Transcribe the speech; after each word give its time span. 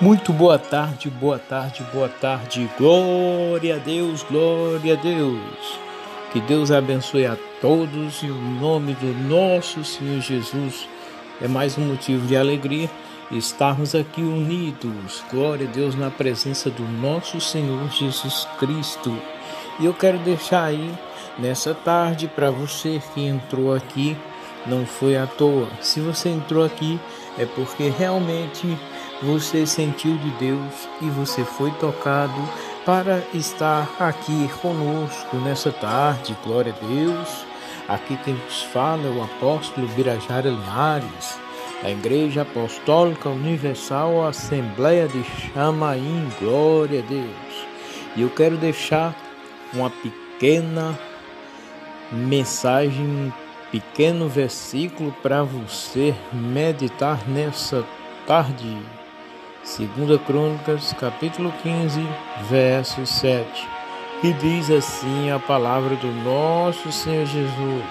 Muito 0.00 0.32
boa 0.32 0.58
tarde, 0.58 1.10
boa 1.10 1.38
tarde, 1.38 1.84
boa 1.92 2.08
tarde. 2.08 2.70
Glória 2.78 3.76
a 3.76 3.78
Deus, 3.78 4.22
glória 4.22 4.94
a 4.94 4.96
Deus. 4.96 5.78
Que 6.32 6.40
Deus 6.40 6.70
abençoe 6.70 7.26
a 7.26 7.36
todos 7.60 8.22
e 8.22 8.30
o 8.30 8.34
nome 8.34 8.94
do 8.94 9.12
nosso 9.28 9.84
Senhor 9.84 10.22
Jesus 10.22 10.88
é 11.38 11.46
mais 11.46 11.76
um 11.76 11.82
motivo 11.82 12.26
de 12.26 12.34
alegria 12.34 12.88
estarmos 13.30 13.94
aqui 13.94 14.22
unidos. 14.22 15.22
Glória 15.30 15.68
a 15.68 15.70
Deus 15.70 15.94
na 15.94 16.10
presença 16.10 16.70
do 16.70 16.82
nosso 16.82 17.38
Senhor 17.38 17.90
Jesus 17.90 18.48
Cristo. 18.58 19.14
E 19.78 19.84
eu 19.84 19.92
quero 19.92 20.16
deixar 20.20 20.64
aí 20.64 20.90
nessa 21.38 21.74
tarde 21.74 22.26
para 22.26 22.50
você 22.50 23.02
que 23.12 23.26
entrou 23.26 23.74
aqui, 23.74 24.16
não 24.66 24.84
foi 24.86 25.16
à 25.16 25.26
toa. 25.26 25.68
Se 25.80 26.00
você 26.00 26.28
entrou 26.28 26.64
aqui 26.64 26.98
é 27.38 27.46
porque 27.46 27.88
realmente 27.88 28.78
você 29.22 29.66
sentiu 29.66 30.16
de 30.16 30.30
Deus 30.32 30.88
e 31.00 31.08
você 31.10 31.44
foi 31.44 31.70
tocado 31.72 32.40
para 32.84 33.22
estar 33.34 33.88
aqui 33.98 34.48
conosco 34.60 35.36
nessa 35.36 35.70
tarde. 35.70 36.36
Glória 36.44 36.74
a 36.74 36.86
Deus. 36.86 37.46
Aqui 37.88 38.16
quem 38.24 38.34
nos 38.34 38.62
fala 38.62 39.06
é 39.06 39.10
o 39.10 39.22
apóstolo 39.22 39.88
Birajara 39.88 40.48
Linhares, 40.48 41.38
da 41.82 41.90
Igreja 41.90 42.42
Apostólica 42.42 43.28
Universal 43.28 44.26
Assembleia 44.26 45.08
de 45.08 45.24
Chamaim. 45.24 46.28
Glória 46.40 47.00
a 47.00 47.02
Deus. 47.02 47.66
E 48.16 48.22
eu 48.22 48.30
quero 48.30 48.56
deixar 48.56 49.14
uma 49.72 49.90
pequena 49.90 50.98
mensagem, 52.12 53.32
pequeno 53.70 54.28
versículo 54.28 55.12
para 55.22 55.42
você 55.42 56.14
meditar 56.32 57.28
nessa 57.28 57.84
tarde. 58.26 58.76
Segunda 59.62 60.18
Crônicas, 60.18 60.92
capítulo 60.94 61.52
15, 61.62 62.00
verso 62.48 63.06
7, 63.06 63.68
que 64.20 64.32
diz 64.32 64.70
assim 64.70 65.30
a 65.30 65.38
palavra 65.38 65.94
do 65.96 66.08
nosso 66.24 66.90
Senhor 66.90 67.26
Jesus: 67.26 67.84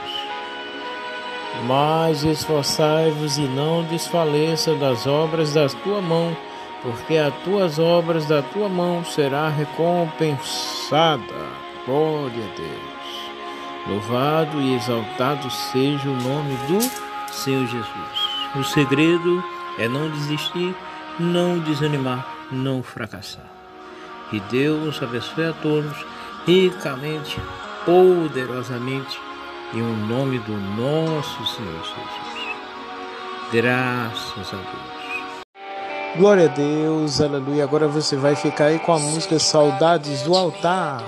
Mas 1.65 2.23
esforçai-vos 2.23 3.37
e 3.37 3.41
não 3.41 3.83
desfaleça 3.83 4.73
das 4.75 5.07
obras 5.07 5.53
da 5.53 5.67
tua 5.69 6.01
mão, 6.01 6.35
porque 6.81 7.17
as 7.17 7.33
tuas 7.43 7.79
obras 7.79 8.25
da 8.25 8.41
tua 8.41 8.67
mão 8.67 9.05
será 9.05 9.47
recompensada. 9.47 11.23
Glória 11.85 12.43
a 12.43 12.55
Deus. 12.57 12.98
Louvado 13.89 14.61
e 14.61 14.75
exaltado 14.75 15.49
seja 15.49 16.07
o 16.07 16.15
nome 16.15 16.55
do 16.67 17.33
Senhor 17.33 17.65
Jesus. 17.65 18.55
O 18.55 18.63
segredo 18.63 19.43
é 19.77 19.87
não 19.87 20.09
desistir 20.11 20.75
não 21.19 21.59
desanimar, 21.59 22.25
não 22.51 22.81
fracassar. 22.81 23.45
Que 24.29 24.39
Deus 24.41 25.01
abençoe 25.01 25.47
a 25.47 25.53
todos 25.53 26.05
ricamente, 26.45 27.39
poderosamente, 27.85 29.19
em 29.73 29.81
o 29.81 29.95
nome 30.07 30.39
do 30.39 30.53
nosso 30.53 31.45
Senhor 31.45 31.83
Jesus. 31.83 32.49
Graças 33.51 34.53
a 34.53 34.57
Deus. 34.57 34.99
Glória 36.15 36.45
a 36.45 36.47
Deus, 36.47 37.21
aleluia. 37.21 37.63
Agora 37.63 37.87
você 37.87 38.15
vai 38.15 38.35
ficar 38.35 38.65
aí 38.65 38.79
com 38.79 38.93
a 38.93 38.99
música 38.99 39.37
Saudades 39.37 40.23
do 40.23 40.35
Altar. 40.35 41.03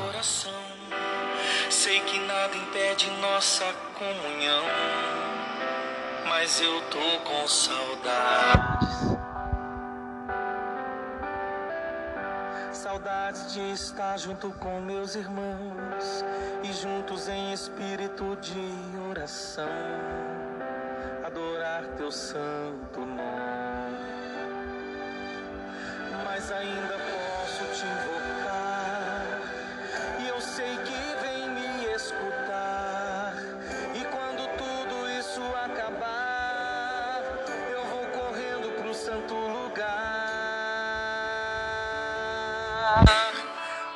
Impede 3.01 3.09
nossa 3.21 3.65
comunhão, 3.97 4.63
mas 6.27 6.61
eu 6.61 6.81
tô 6.89 7.19
com 7.23 7.47
saudades. 7.47 9.17
Saudades 12.71 13.53
de 13.53 13.71
estar 13.71 14.17
junto 14.17 14.51
com 14.51 14.81
meus 14.81 15.15
irmãos 15.15 16.23
e 16.63 16.71
juntos 16.73 17.27
em 17.27 17.53
espírito 17.53 18.37
de 18.37 18.99
oração, 19.09 19.67
adorar 21.25 21.87
teu 21.97 22.11
santo 22.11 22.99
nome. 22.99 23.30
Santo 39.11 39.35
lugar. 39.35 39.83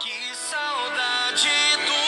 Que 0.01 0.35
saudade 0.35 1.49
do 1.87 2.01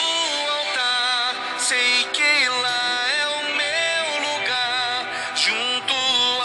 altar. 0.58 1.32
Sei 1.58 2.04
que 2.12 2.48
lá 2.64 3.08
é 3.20 3.26
o 3.38 3.42
meu 3.62 4.04
lugar, 4.28 4.98
junto 5.34 5.94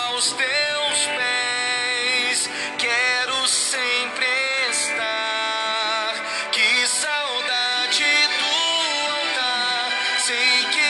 aos 0.07 0.31
teus 0.31 0.99
pés. 1.17 2.49
Quero 2.77 3.45
sempre 3.45 4.25
estar. 4.69 6.13
Que 6.53 6.87
saudade 6.87 8.11
do 8.39 8.55
altar. 9.17 9.91
Sei 10.19 10.63
que 10.71 10.82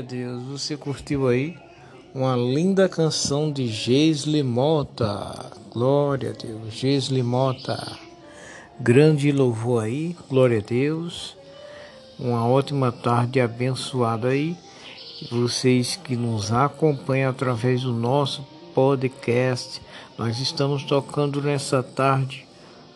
Glória 0.00 0.02
a 0.02 0.02
Deus. 0.02 0.42
Você 0.44 0.76
curtiu 0.76 1.28
aí 1.28 1.56
uma 2.14 2.34
linda 2.34 2.88
canção 2.88 3.52
de 3.52 3.66
Geisli 3.66 4.42
Mota. 4.42 5.50
Glória 5.72 6.30
a 6.30 6.32
Deus. 6.32 6.72
Geisli 6.72 7.22
Mota. 7.22 7.98
Grande 8.78 9.30
louvor 9.30 9.84
aí. 9.84 10.16
Glória 10.28 10.58
a 10.58 10.62
Deus. 10.62 11.36
Uma 12.18 12.46
ótima 12.46 12.90
tarde 12.90 13.40
abençoada 13.40 14.28
aí. 14.28 14.56
Vocês 15.30 15.96
que 15.96 16.16
nos 16.16 16.50
acompanham 16.50 17.30
através 17.30 17.82
do 17.82 17.92
nosso 17.92 18.42
podcast. 18.74 19.82
Nós 20.16 20.38
estamos 20.38 20.82
tocando 20.84 21.42
nessa 21.42 21.82
tarde 21.82 22.46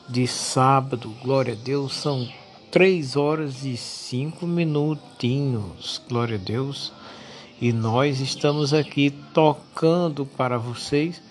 de 0.08 0.26
sábado. 0.26 1.14
Glória 1.22 1.52
a 1.52 1.56
Deus. 1.56 1.94
São 1.94 2.26
três 2.74 3.14
horas 3.14 3.64
e 3.64 3.76
cinco 3.76 4.48
minutinhos, 4.48 6.02
glória 6.08 6.34
a 6.34 6.40
Deus. 6.40 6.92
E 7.60 7.72
nós 7.72 8.18
estamos 8.18 8.74
aqui 8.74 9.14
tocando 9.32 10.26
para 10.26 10.58
vocês 10.58 11.22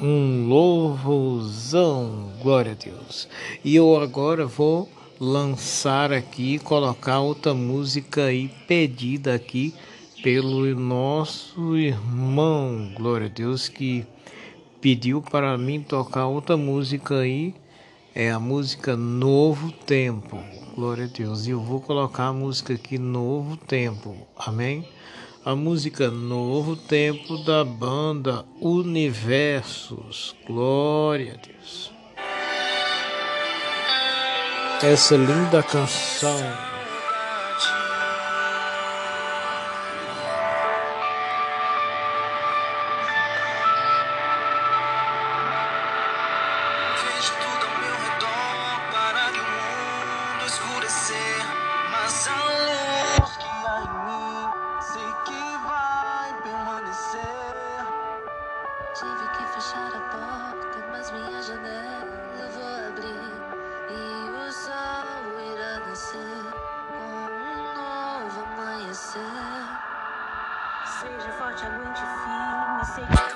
um 0.00 0.48
louvorzão, 0.48 2.32
glória 2.42 2.72
a 2.72 2.74
Deus. 2.74 3.28
E 3.62 3.76
eu 3.76 4.00
agora 4.00 4.46
vou 4.46 4.88
lançar 5.20 6.10
aqui, 6.10 6.58
colocar 6.58 7.20
outra 7.20 7.52
música 7.52 8.24
aí 8.24 8.50
pedida 8.66 9.34
aqui 9.34 9.74
pelo 10.22 10.74
nosso 10.74 11.76
irmão, 11.76 12.92
glória 12.94 13.26
a 13.26 13.30
Deus, 13.30 13.68
que 13.68 14.06
pediu 14.80 15.20
para 15.20 15.58
mim 15.58 15.82
tocar 15.82 16.28
outra 16.28 16.56
música 16.56 17.18
aí, 17.18 17.54
é 18.18 18.32
a 18.32 18.40
música 18.40 18.96
Novo 18.96 19.70
Tempo. 19.70 20.42
Glória 20.74 21.04
a 21.04 21.06
Deus. 21.06 21.46
E 21.46 21.50
eu 21.50 21.60
vou 21.60 21.80
colocar 21.80 22.26
a 22.26 22.32
música 22.32 22.74
aqui 22.74 22.98
Novo 22.98 23.56
Tempo. 23.56 24.26
Amém? 24.36 24.88
A 25.44 25.54
música 25.54 26.10
Novo 26.10 26.74
Tempo 26.74 27.38
da 27.44 27.64
banda 27.64 28.44
Universos. 28.60 30.34
Glória 30.44 31.34
a 31.34 31.46
Deus. 31.46 31.92
Essa 34.82 35.16
linda 35.16 35.62
canção 35.62 36.67
take 73.06 73.27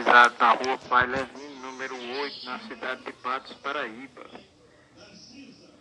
localizado 0.00 0.34
na 0.38 0.52
rua 0.52 0.78
Pai 0.88 1.06
Levino, 1.06 1.72
número 1.72 1.94
8, 1.94 2.46
na 2.46 2.58
cidade 2.60 3.04
de 3.04 3.12
Patos, 3.14 3.52
Paraíba. 3.54 4.24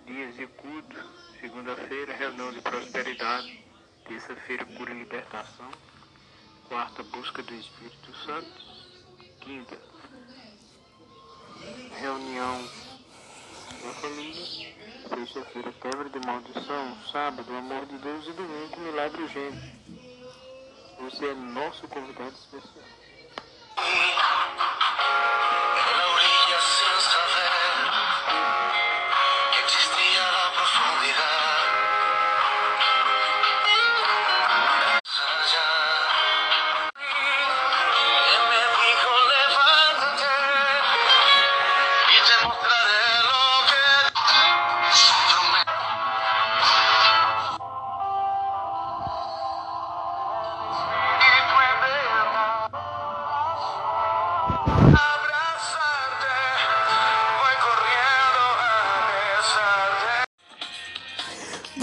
Dias 0.05 0.35
de 0.35 0.47
culto, 0.47 0.97
segunda-feira, 1.39 2.13
reunião 2.13 2.51
de 2.51 2.61
prosperidade, 2.61 3.63
terça-feira, 4.05 4.65
cura 4.65 4.91
e 4.91 4.99
libertação, 4.99 5.69
quarta, 6.67 7.03
busca 7.03 7.41
do 7.43 7.53
Espírito 7.53 8.13
Santo, 8.25 8.51
quinta, 9.41 9.77
reunião 11.99 12.69
da 13.83 13.93
família, 14.01 14.75
sexta-feira, 15.07 15.73
quebra 15.81 16.09
de 16.09 16.25
maldição, 16.25 16.97
sábado, 17.11 17.55
amor 17.55 17.85
de 17.85 17.97
Deus 17.99 18.27
e 18.27 18.31
domingo, 18.33 18.79
milagre 18.81 19.23
urgente. 19.23 19.79
Você 20.99 21.25
é 21.25 21.33
nosso 21.33 21.87
convidado 21.87 22.33
especial. 22.33 22.98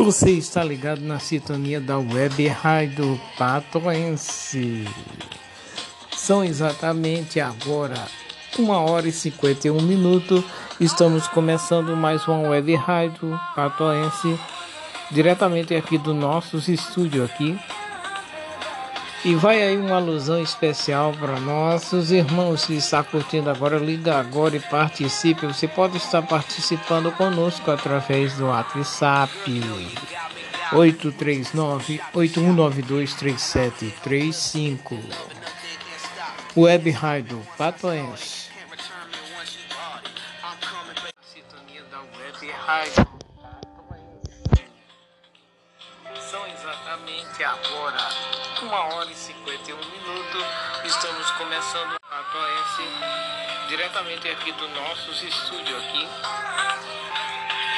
Você 0.06 0.30
está 0.30 0.62
ligado 0.62 1.00
na 1.00 1.18
sintonia 1.18 1.80
da 1.80 1.98
web 1.98 2.46
Rádio 2.46 3.20
Patoense. 3.36 4.84
São 6.16 6.44
exatamente 6.44 7.40
agora 7.40 7.96
uma 8.56 8.78
hora 8.78 9.08
e 9.08 9.12
51 9.12 9.82
minutos. 9.82 10.44
Estamos 10.78 11.26
começando 11.26 11.96
mais 11.96 12.24
uma 12.28 12.50
web 12.50 12.72
rádio 12.76 13.36
patoense 13.56 14.38
diretamente 15.10 15.74
aqui 15.74 15.98
do 15.98 16.14
nossos 16.14 16.68
estúdios 16.68 17.28
aqui. 17.28 17.58
E 19.26 19.34
vai 19.34 19.60
aí 19.60 19.76
uma 19.76 19.96
alusão 19.96 20.40
especial 20.40 21.12
para 21.12 21.40
nossos 21.40 22.12
irmãos 22.12 22.64
que 22.64 22.74
está 22.74 23.02
curtindo 23.02 23.50
agora, 23.50 23.76
liga 23.76 24.20
agora 24.20 24.54
e 24.54 24.60
participe. 24.60 25.48
Você 25.48 25.66
pode 25.66 25.96
estar 25.96 26.22
participando 26.22 27.10
conosco 27.10 27.68
através 27.72 28.34
do 28.34 28.46
WhatsApp 28.46 29.32
839 30.72 32.00
8192 32.14 33.14
3735. 33.14 34.96
Web 36.56 36.90
Rádio 36.92 37.44
Patoense. 37.58 38.46
Sintonia 41.34 41.82
da 41.90 41.98
Web 41.98 42.52
Rádio 42.64 43.04
São 46.14 46.46
exatamente 46.46 47.42
agora 47.42 48.25
uma 48.76 48.94
hora 48.94 49.10
e 49.10 49.14
51 49.14 49.74
minutos. 49.74 50.44
Estamos 50.84 51.30
começando 51.32 51.94
a 51.94 51.98
Patoense 52.10 52.82
diretamente 53.68 54.28
aqui 54.28 54.52
do 54.52 54.68
nossos 54.68 55.22
estúdios 55.22 55.82
aqui. 55.82 56.06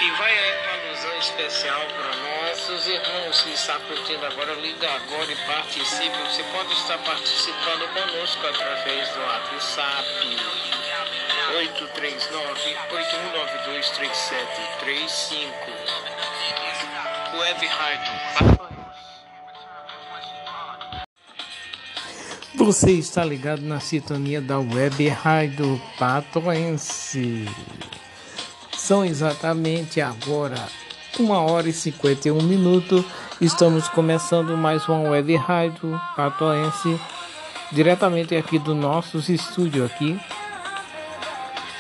E 0.03 0.11
vai 0.13 0.33
aí 0.37 0.59
uma 0.59 0.73
alusão 0.89 1.17
especial 1.19 1.81
para 1.87 2.17
nossos 2.17 2.89
irmãos 2.89 3.43
que 3.43 3.53
está 3.53 3.79
curtindo 3.79 4.27
agora, 4.27 4.55
liga 4.55 4.93
agora 4.93 5.31
e 5.31 5.37
participe. 5.47 6.19
Você 6.19 6.43
pode 6.53 6.73
estar 6.73 6.99
participando 6.99 7.87
conosco 7.95 8.45
através 8.49 9.09
do 9.11 9.21
WhatsApp 9.21 10.37
839-8192-3735. 15.39 17.39
Web 17.39 17.67
Rádio 17.67 18.68
Você 22.69 22.91
está 22.93 23.25
ligado 23.25 23.63
na 23.63 23.81
sintonia 23.81 24.43
da 24.43 24.59
Web 24.59 25.09
Rádio 25.09 25.81
Patoense. 25.99 27.49
São 28.77 29.03
exatamente 29.03 30.03
agora 30.03 30.69
uma 31.19 31.41
hora 31.41 31.71
e 31.71 31.73
51 31.73 32.43
minutos. 32.43 33.07
Estamos 33.41 33.89
começando 33.89 34.55
mais 34.55 34.87
uma 34.87 35.09
web 35.09 35.35
rádio 35.37 35.99
patoense 36.15 37.01
diretamente 37.73 38.37
aqui 38.37 38.59
do 38.59 38.75
nossos 38.75 39.31
estúdios 39.31 39.91
aqui. 39.91 40.21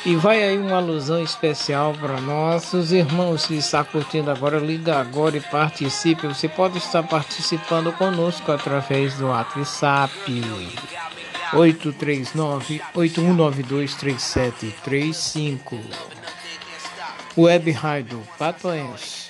E 0.06 0.14
vai 0.14 0.42
aí 0.42 0.56
uma 0.56 0.76
alusão 0.76 1.22
especial 1.22 1.92
para 1.92 2.20
nossos 2.20 2.92
irmãos 2.92 3.46
que 3.46 3.54
está 3.56 3.82
curtindo 3.82 4.30
agora, 4.30 4.58
liga 4.58 5.00
agora 5.00 5.36
e 5.36 5.40
participe. 5.40 6.26
Você 6.26 6.48
pode 6.48 6.78
estar 6.78 7.02
participando 7.02 7.92
conosco 7.92 8.52
através 8.52 9.16
do 9.16 9.26
WhatsApp 9.26 10.14
839 11.52 12.80
8192 12.94 13.94
3735. 13.96 15.80
Web 17.36 17.70
Rádio 17.72 18.22
Patoense. 18.38 19.27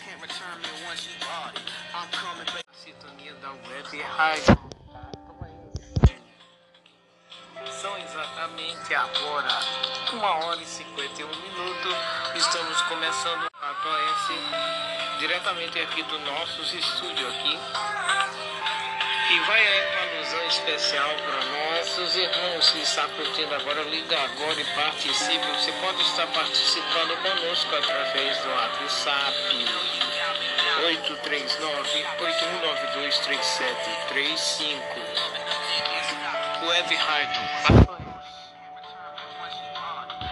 Diretamente 15.39 15.79
aqui 15.81 16.03
do 16.03 16.19
nossos 16.21 16.75
estúdios 16.75 17.29
aqui. 17.29 17.59
E 19.31 19.41
vai 19.41 19.61
aí 19.61 19.87
uma 19.87 20.01
alusão 20.17 20.47
especial 20.47 21.11
para 21.17 21.45
nossos 21.77 22.17
irmãos 22.17 22.71
que 22.71 22.81
está 22.81 23.07
curtindo 23.09 23.55
agora, 23.55 23.83
liga 23.83 24.19
agora 24.21 24.61
e 24.61 24.65
participe. 24.75 25.47
Você 25.47 25.71
pode 25.73 26.03
estar 26.03 26.27
participando 26.29 27.17
conosco 27.23 27.77
através 27.77 28.39
do 28.39 28.49
WhatsApp 28.49 29.37
839-8192-3735. 34.59 34.83
Web 36.67 36.95
Rádio. 36.97 37.88